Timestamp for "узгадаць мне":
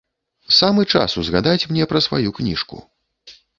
1.25-1.83